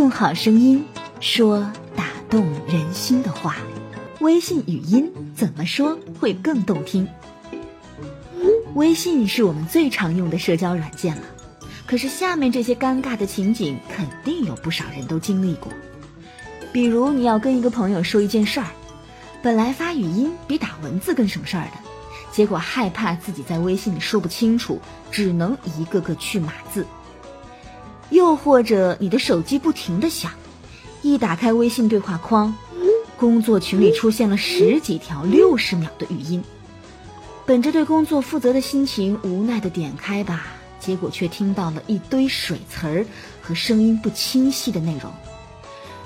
[0.00, 0.82] 用好声音
[1.20, 3.58] 说打动人心的话，
[4.20, 7.06] 微信语音怎么说会更动听？
[8.72, 11.22] 微信是我们最常用的社交软件了，
[11.86, 15.70] 可是下面这些尴尬的情景，肯定有不少人都经历过。
[16.72, 18.68] 比如你要跟一个朋友说一件事儿，
[19.42, 21.72] 本来发语音比打文字更省事儿的，
[22.32, 24.80] 结果害怕自己在微信里说不清楚，
[25.10, 26.86] 只能一个个去码字。
[28.10, 30.32] 又或者你的手机不停的响，
[31.02, 32.54] 一打开微信对话框，
[33.16, 36.42] 工作群里出现了十几条六十秒的语音。
[37.46, 40.46] 本着对工作负责的心情，无奈的点开吧，
[40.78, 43.06] 结果却听到了一堆水词儿
[43.40, 45.10] 和声音不清晰的内容。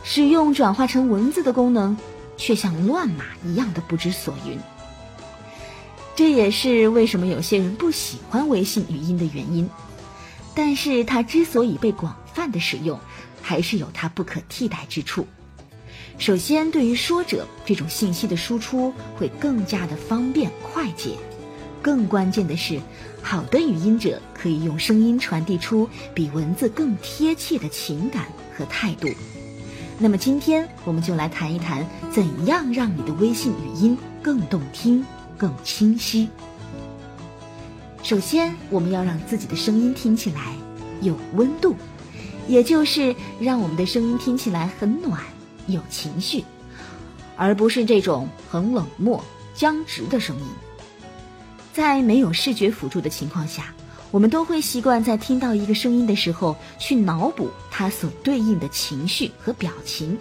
[0.03, 1.97] 使用转化成文字的功能，
[2.37, 4.59] 却像乱码一样的不知所云。
[6.15, 9.69] 这也是为什么有些人不喜欢微信语音的原因。
[10.55, 12.99] 但是它之所以被广泛的使用，
[13.43, 15.27] 还是有它不可替代之处。
[16.17, 21.17] 首先，对于说者，这种信息的输出会更加的方便快捷。
[21.83, 22.81] 更关键的是，
[23.21, 28.27] 好的语音者可以用声音传递出比文字更贴切的情感
[28.57, 29.09] 和态度。
[29.99, 35.05] 那么，今天我们就来谈一谈，怎样让你的微信语音更动听、
[35.37, 36.29] 更清晰。
[38.05, 40.55] 首先，我们要让自己的声音听起来
[41.01, 41.75] 有温度，
[42.47, 45.19] 也就是让我们的声音听起来很暖、
[45.69, 46.45] 有情绪，
[47.35, 50.45] 而不是这种很冷漠、僵直的声音。
[51.73, 53.73] 在没有视觉辅助的情况下，
[54.11, 60.19] 我们都会习惯在听到一个声音的时候去脑补它所对应的情绪和表情。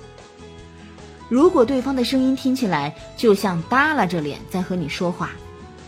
[1.27, 5.31] 如果对方的声音听起来就像耷拉着脸在和你说话，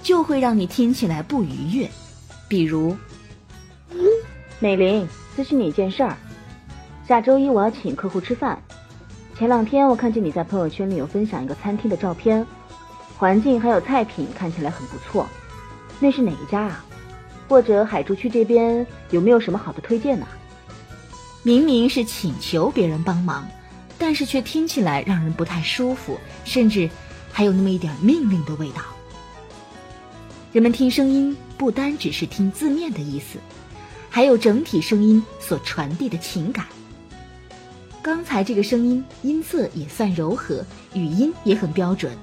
[0.05, 1.89] 就会让你听起来不愉悦，
[2.47, 2.95] 比如，
[4.59, 6.15] 美玲，咨询你一件事儿，
[7.07, 8.61] 下周一我要请客户吃饭。
[9.35, 12.45] 前两天我看见你在朋友圈里有分享一个餐厅的照片，
[13.17, 15.27] 环境还有菜品看起来很不错，
[15.99, 16.85] 那是哪一家啊？
[17.49, 20.27] 或者海珠区这边有没有什么好的推荐呢？
[21.41, 23.43] 明明是请求别人帮忙，
[23.97, 26.87] 但是却听起来让人不太舒服，甚至
[27.31, 28.83] 还有那么一点命令的味道。
[30.55, 33.39] 人们听声音不单只是听字面的意思，
[34.09, 36.65] 还有整体声音所传递的情感。
[38.01, 42.13] 刚才这个声音音色也算柔和，语音也很标准，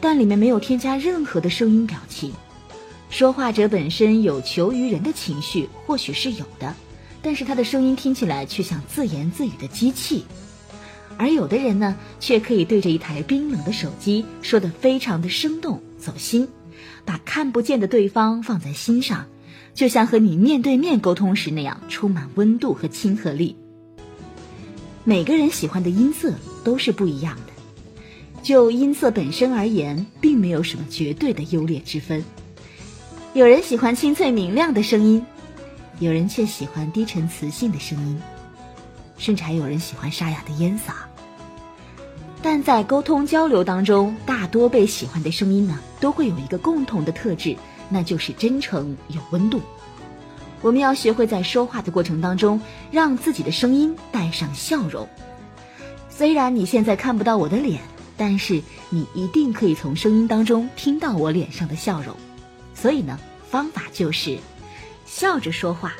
[0.00, 2.32] 但里面没有添加任何的声音表情。
[3.10, 6.72] 说话者本身有求于人的情绪，或许是有的，
[7.20, 10.24] 但是他的声音听起来却像自言自语的机器。
[11.18, 16.48] 而有的人呢，却可以对着一台冰冷的手机说得非常的生动走心。
[17.04, 19.26] 把看不见的对方放在心上，
[19.74, 23.56] 就像和你面对面沟通时那样，充满温度和亲和力。
[25.04, 26.32] 每个人喜欢的音色
[26.64, 27.52] 都是不一样的，
[28.42, 32.24] 就音色本身而言，并没有什么绝对的优劣之分。
[33.34, 35.24] 有人喜欢清脆明亮的声音，
[35.98, 38.18] 有人却喜欢低沉磁性的声音，
[39.18, 40.92] 甚至还有人喜欢沙哑的烟嗓。
[42.44, 47.56] 但在沟通交流当中，大多被喜欢的声音呢，都会有一个共同的特质，
[47.88, 49.62] 那就是真诚有温度。
[50.60, 52.60] 我们要学会在说话的过程当中，
[52.90, 55.08] 让自己的声音带上笑容。
[56.10, 57.80] 虽然你现在看不到我的脸，
[58.14, 62.14] 但是你一定可以从声音当中听到我脸上的笑容。
[62.74, 63.18] 所以呢，
[63.48, 64.36] 方法就是
[65.06, 65.94] 笑着说话，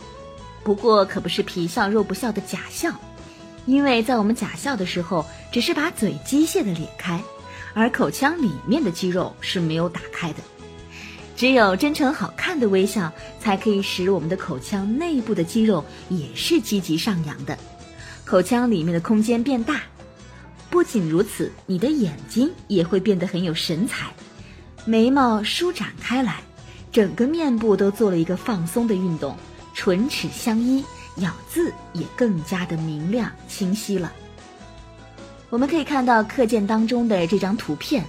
[0.63, 2.93] 不过可不是皮笑肉不笑的假笑。
[3.67, 7.23] 因为在我们假笑的时候，只是把嘴机械的咧开，
[7.73, 10.39] 而口腔里面的肌肉是没有打开的。
[11.37, 17.59] 只有真诚好看的微笑，才可以使我们的口腔内部的肌肉也是积极上扬的，
[18.25, 19.81] 口腔里面的空间变大。
[20.71, 24.13] 不仅如此，你的眼睛也会变得很有神采，
[24.85, 26.41] 眉毛舒展开来，
[26.93, 29.37] 整个面部都做了一个放松的运动，
[29.75, 30.85] 唇齿相依。
[31.17, 34.13] 咬字也更加的明亮清晰了。
[35.51, 38.05] 我们可以看到课件当中的这张图片，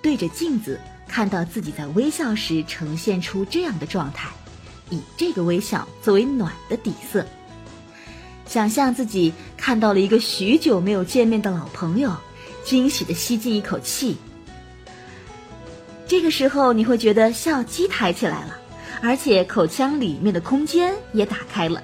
[0.00, 4.28] 对着镜子看到自己在微笑时呈现出这样的状态，
[4.90, 7.24] 以这个微笑作为暖的底色。
[8.46, 12.14] 想象自己看到了一个许久没有见面的老朋友，
[12.64, 14.16] 惊喜的吸进一口气。
[16.08, 18.58] 这个时候你会觉得笑肌抬起来了，
[19.00, 21.82] 而且口腔里面的空间也打开了。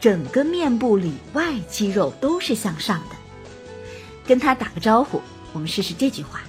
[0.00, 3.16] 整个面部里外肌肉都是向上的，
[4.26, 5.20] 跟他打个招呼，
[5.52, 6.40] 我们试试这句话。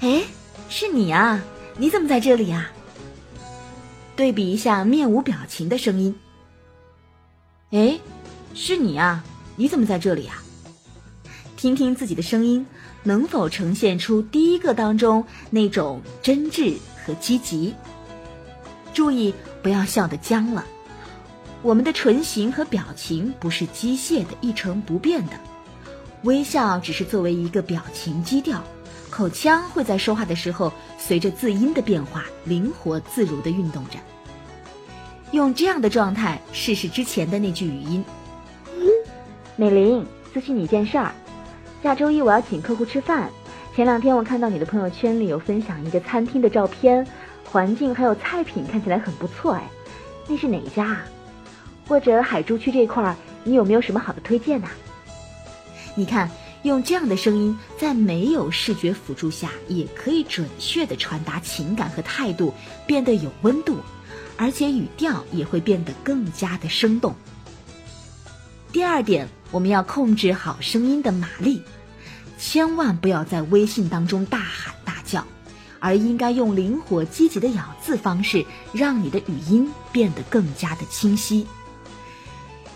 [0.00, 0.22] 哎，
[0.68, 1.42] 是你啊？
[1.76, 2.70] 你怎么在这里啊？
[4.14, 6.14] 对比一下面无表情的声音。
[7.70, 7.98] 哎，
[8.54, 9.24] 是你啊？
[9.56, 10.42] 你怎么在这里啊？
[11.56, 12.64] 听听自己的声音，
[13.02, 17.74] 能否呈现出第一个当中那种真挚和积极？
[18.94, 20.64] 注意不要笑得僵了。
[21.62, 25.32] 我们的唇形和表情不是机械的、一成不变的，
[26.22, 28.62] 微笑只是作为一个表情基调，
[29.10, 33.98] 口腔会在说话的时候随着字音的变化灵活自如地运动着。
[35.32, 38.02] 用这样的状态试试之前的那句语音。
[39.56, 41.12] 美玲，咨询你一件事儿，
[41.82, 43.30] 下周一我要请客户吃饭。
[43.76, 47.06] 前两天我看到你的朋友圈里有分享一个餐厅的照片，
[47.44, 49.70] 环境还有菜品看起来很不错哎，
[50.26, 51.04] 那是哪一家啊？
[51.90, 54.68] 或者海珠区这块儿，你有没有什么好的推荐呢？
[55.96, 56.30] 你看，
[56.62, 62.54] 用这样的声音，在没有视觉辅助下，也可以准确地传达情感和态度，
[62.86, 63.76] 变得有温度，
[64.36, 67.12] 而且语调也会变得更加的生动。
[68.70, 71.60] 第二点，我们要控制好声音的马力，
[72.38, 75.26] 千万不要在微信当中大喊大叫，
[75.80, 81.44] 而应该用灵活积极的咬字方式，让你的语音变得更加的清晰。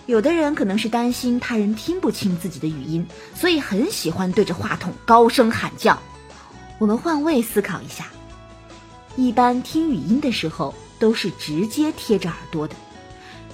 [0.06, 5.98] 有的人可能是担心他人听不清自己的语音，所以很喜欢对着话筒高声喊叫。
[6.78, 8.08] 我们换位思考一下，
[9.16, 12.74] 一般听语音的时候都是直接贴着耳朵的，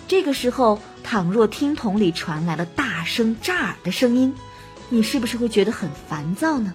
[0.09, 4.35] 这个时候倘若听筒里传来了大声炸耳的声音，
[4.89, 6.75] 你是不是会觉得很烦躁呢？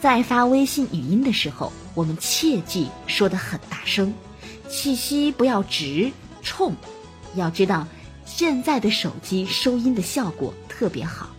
[0.00, 4.14] 在发微信语音的时候，我们切记说的很大声，
[4.70, 6.10] 气息不要直
[6.42, 6.74] 冲，
[7.34, 7.86] 要知道。
[8.38, 11.34] 现在的手机收音的效果特别好，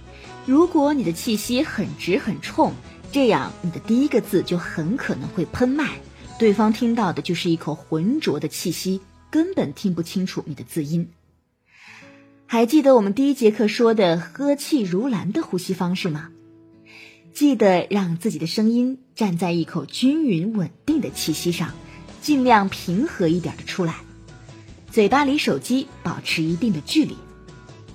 [0.48, 2.74] 如果你的气息很直很冲，
[3.12, 6.00] 这样你的第一个字就很可能会喷麦，
[6.40, 9.00] 对方听到的就是一口浑浊的气息，
[9.30, 11.08] 根本听不清楚你的字音。
[12.48, 16.32] 还记得我们第一节课说的呵气如兰的呼吸方式吗？
[17.32, 21.76] 记得让自己的声音站在一口均匀稳定的气息上，
[22.24, 23.98] 尽量平和一点的出来。
[24.98, 27.16] 嘴巴离手机保持一定的距离，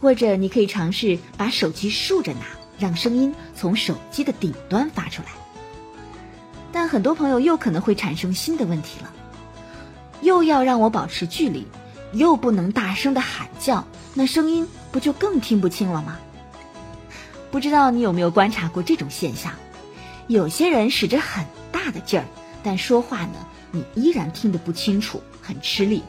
[0.00, 2.42] 或者你可以尝试把手机竖着拿，
[2.78, 5.30] 让声音从手机的顶端发出来。
[6.70, 9.12] 但很多朋友又可能会产生新的问题了，
[10.20, 11.66] 又要让我保持距离，
[12.12, 13.84] 又不能大声的喊叫，
[14.14, 16.20] 那声音不就更听不清了吗？
[17.50, 19.52] 不知道你有没有观察过这种现象？
[20.28, 22.26] 有些人使着很大的劲儿，
[22.62, 26.04] 但说话呢，你依然听得不清楚，很吃力。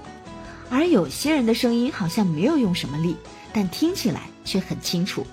[0.73, 3.15] 而有些人的声音好像没有用什么力，
[3.53, 5.23] 但听起来却很清楚。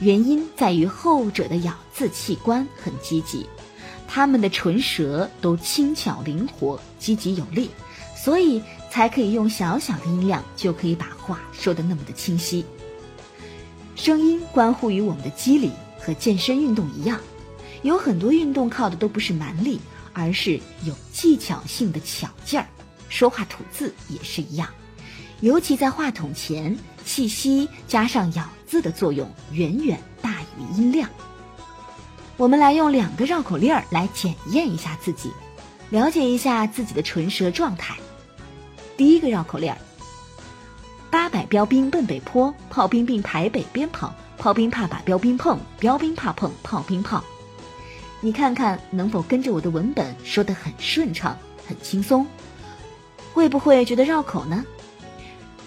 [0.00, 3.46] 原因在于后者的咬字器官很积极，
[4.08, 7.70] 他们的唇舌都轻巧灵活、积极有力，
[8.16, 8.60] 所以
[8.90, 12.64] 才可以用小小的音量就可以把话说得那么的清晰。
[13.94, 15.70] 声音关乎于我们的肌理，
[16.00, 17.20] 和健身运动一样，
[17.82, 19.80] 有很多运动靠的都不是蛮力，
[20.12, 22.66] 而是有技巧性的巧劲儿。
[23.08, 24.68] 说话吐字也是一样，
[25.40, 31.08] 尤其在话筒前，气息加上咬字的作用远远大于音量。
[32.36, 35.30] 我们来用两个绕口令儿来检验一下自己，
[35.90, 37.96] 了解一下自己的唇舌状态。
[38.96, 39.78] 第一个绕口令儿：
[41.10, 47.24] 八百标兵奔北坡，炮兵并排北边跑，炮兵怕把标兵碰，标兵怕碰炮兵炮。
[48.20, 52.26] 你看看能否跟着我的文本说得很顺畅、很轻松？
[53.36, 54.64] 会不会觉得绕口呢？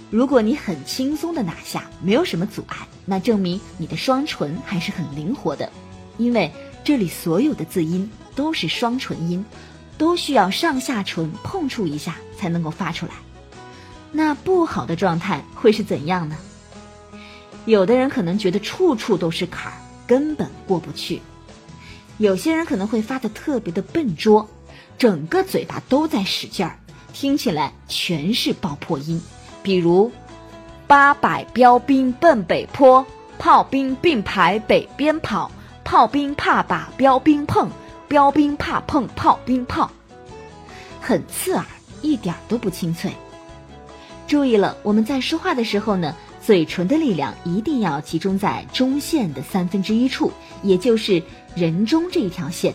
[0.09, 5.71] 如果你很轻松的拿下，没有什么阻碍，那证明你的双唇还是很灵活的，
[6.17, 6.51] 因为
[6.83, 9.45] 这里所有的字音都是双唇音，
[9.99, 13.11] 都需要上下唇碰触一下才能够发出来。
[14.11, 16.35] 那不好的状态会是怎样呢？
[17.65, 21.19] 有的人可能觉得处处都是坎儿，根本过不去；
[22.17, 24.49] 有些人可能会发的特别的笨拙，
[24.97, 26.79] 整个嘴巴都在使劲儿。
[27.13, 29.21] 听起来全是爆破音，
[29.61, 30.11] 比如
[30.87, 33.05] “八百标兵奔北坡，
[33.37, 35.51] 炮兵并排北边跑，
[35.83, 37.69] 炮兵怕把标兵碰，
[38.07, 39.89] 标兵怕碰炮兵炮”，
[41.01, 41.65] 很刺耳，
[42.01, 43.11] 一点都不清脆。
[44.27, 51.21] 注意了，我们在说话的时候呢，嘴唇的力量一定要集中在中线的三分之一处，也就是
[51.55, 52.73] 人中这一条线。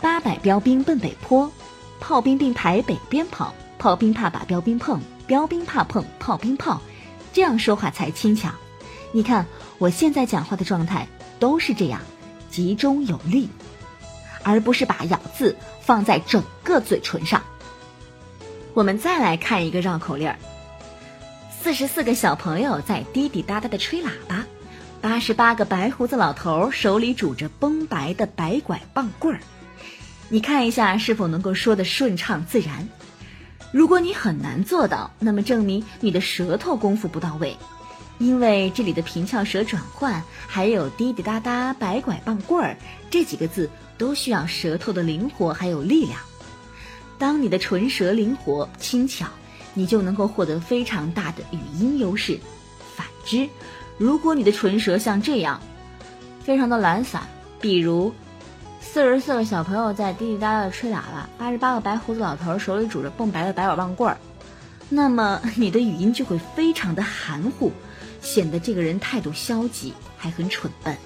[0.00, 1.50] 八百标兵奔北坡。
[2.00, 6.80] 炮兵并排北边跑，炮兵怕把标兵碰，标兵怕碰炮兵炮，
[7.32, 8.50] 这样说话才轻巧。
[9.12, 9.46] 你看
[9.78, 11.06] 我现在讲话的状态
[11.38, 12.00] 都是这样，
[12.50, 13.48] 集中有力，
[14.42, 17.42] 而不是把咬字放在整个嘴唇上。
[18.72, 20.38] 我们再来看一个绕口令儿：
[21.50, 24.46] 四十四个小朋友在滴滴答答的吹喇叭，
[25.00, 29.40] 八十八个白胡子老头手里拄着崩白的白拐棒棍儿。
[30.30, 32.88] 你看一下是否能够说的顺畅自然。
[33.70, 37.54] 如果你很难做到，那么证明你的舌头功夫不到位，
[38.16, 42.74] 因为这里的平翘舌转换，还有滴滴答答、白拐棒棍儿
[43.10, 43.68] 这几个字
[43.98, 46.18] 都需要舌头的灵活还有力量。
[47.18, 49.26] 当你的唇舌灵活轻巧。
[49.72, 52.36] 你就能够获得非常大的语音优势。
[52.96, 53.48] 反之，
[53.98, 55.60] 如果你的唇舌像这样，
[56.42, 57.22] 非常的懒散，
[57.60, 58.12] 比如
[58.80, 64.18] 四十四个小朋友在滴滴答答的吹喇叭，八十八个白胡子老头手里拄着蹦白的白板棒棍儿，
[64.88, 67.70] 那么你的语音就会非常的含糊，
[68.20, 70.96] 显得这个人态度消极，还很蠢笨。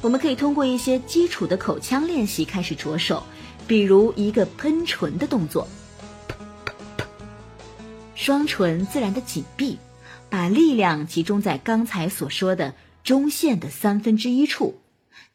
[0.00, 3.24] 我们可以通过一些基础的口腔练习开始着手，
[3.66, 5.68] 比如一个喷唇的动作。
[8.14, 9.78] 双唇自然的紧闭，
[10.30, 14.78] 把力量集中在刚才所说的中线的三分之一处，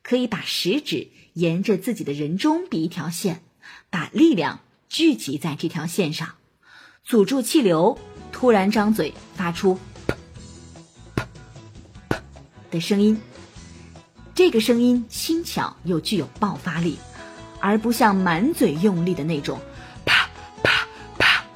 [0.03, 3.41] 可以把食指沿着自己的人中比一条线，
[3.89, 6.35] 把力量聚集在这条线上，
[7.03, 7.97] 阻住气流，
[8.31, 9.79] 突然张嘴发出
[12.69, 13.19] 的声音。
[14.35, 16.97] 这个声音轻巧又具有爆发力，
[17.59, 19.59] 而不像满嘴用力的那种。
[20.05, 20.27] 啪
[20.61, 21.47] 啪啪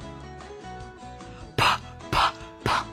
[1.56, 2.32] 啪啪
[2.64, 2.86] 啪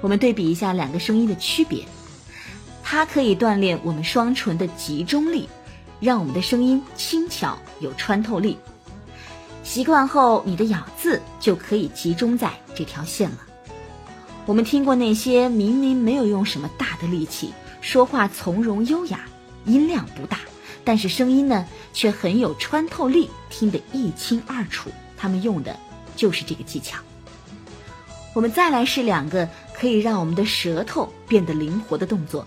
[0.00, 1.84] 我们对比一下两个声音的区别，
[2.86, 5.48] 它可以锻炼我们双唇的集中力，
[5.98, 8.56] 让我们的声音轻巧有穿透力。
[9.64, 13.38] 习惯后，你的咬字就可以集中在这条线了。
[14.44, 19.20] 我们听过那些明明没有用什么大的力气，说话从容优雅，
[19.64, 20.38] 音量不大，
[20.84, 24.90] 但是声音呢却很有穿透力，听得一清二楚。
[25.16, 25.74] 他们用的
[26.14, 26.98] 就是这个技巧。
[28.34, 29.48] 我们再来试两个。
[29.76, 32.46] 可以让我们的舌头变得灵活的动作，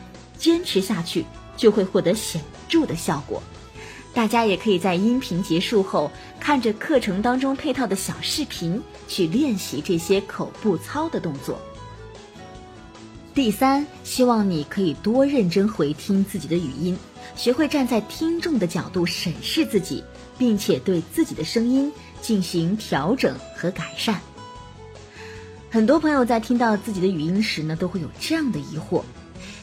[0.41, 1.23] 坚持下去
[1.55, 3.41] 就会获得显著的效果。
[4.13, 11.61] 大家也可以在音频结束后，看着课程当中配套的小视频去练习这些口部操的动作。
[13.33, 16.97] 第三，希望你可以多认真回听自己的语音，
[17.37, 20.03] 学会站在听众的角度审视自己，
[20.37, 21.89] 并且对自己的声音
[22.21, 24.19] 进行调整和改善。
[25.69, 29.01] 很多朋友在听到自己的语音时呢，都会有这样的疑惑：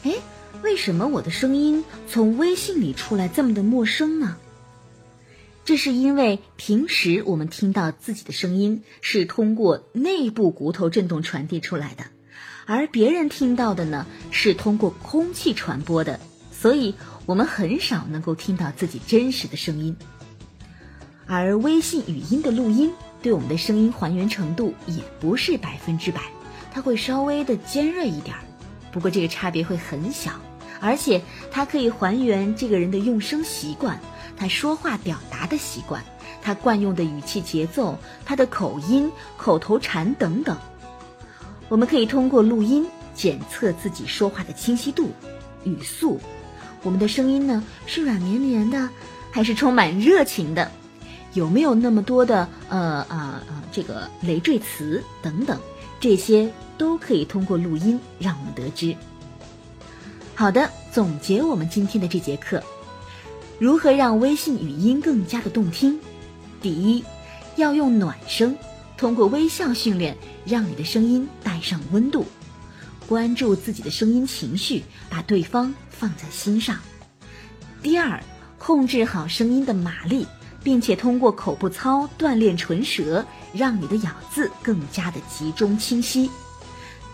[0.01, 0.13] 哎，
[0.61, 4.37] 为什么我的声音从微信里出来这么的陌生呢？
[5.65, 12.05] 这是因为平时我们听到自己的声音是通过内部骨头振动传递出来的，
[12.65, 16.19] 而别人听到的呢是通过空气传播的，
[16.51, 19.95] 所以我们很少能够听到自己真实的声音。
[21.25, 22.91] 而微信语音的录音。
[23.21, 26.21] 对我们的声音还原程度也不是百分之百，
[26.71, 28.43] 它会稍微的尖锐一点儿，
[28.91, 30.31] 不过这个差别会很小，
[30.79, 33.99] 而且它可以还原这个人的用声习惯，
[34.37, 36.03] 他说话表达的习惯，
[36.41, 40.57] 他惯用的语气节奏，他的口音、口头禅等等。
[41.67, 45.11] 我们可以通过录音检测自己说话的清晰度、
[45.63, 46.19] 语速，
[46.81, 48.89] 我们的声音呢是软绵绵的，
[49.31, 50.71] 还是充满热情的？
[51.35, 55.59] 有没有那么多的呃啊呃这个累赘词等等，
[55.99, 58.95] 这些都可以通过录音让我们得知。
[60.35, 62.63] 好的，总结我们今天的这节课，
[63.59, 65.99] 如何让微信语音更加的动听？
[66.61, 67.03] 第一，
[67.57, 68.55] 要用暖声，
[68.97, 70.15] 通过微笑训练，
[70.45, 72.25] 让你的声音带上温度。
[73.05, 76.77] 关注自己的声音情绪，把对方放在心上。
[77.81, 78.23] 第二，
[78.57, 80.25] 控制好声音的马力。
[80.69, 86.29] 并且通过口部操锻炼唇舌，让你的咬字更加的集中清晰。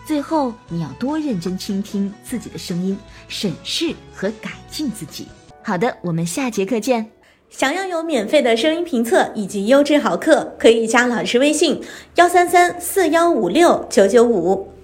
[0.04, 2.94] 最后，你要多认真倾听自己的声音，
[3.28, 5.26] 审视和改进自己。
[5.64, 7.10] 好的，我们下节课见。
[7.48, 11.80] 想要有免费的声音评测以及优质好课，可以加老师微信：
[12.16, 14.75] 幺三三四幺五六九九五。